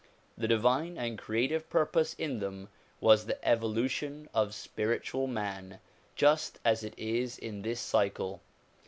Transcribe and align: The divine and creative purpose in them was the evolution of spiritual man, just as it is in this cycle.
The 0.35 0.47
divine 0.47 0.97
and 0.97 1.15
creative 1.15 1.69
purpose 1.69 2.15
in 2.15 2.39
them 2.39 2.69
was 2.99 3.27
the 3.27 3.37
evolution 3.47 4.29
of 4.33 4.55
spiritual 4.55 5.27
man, 5.27 5.79
just 6.15 6.57
as 6.65 6.83
it 6.83 6.97
is 6.97 7.37
in 7.37 7.61
this 7.61 7.79
cycle. 7.79 8.41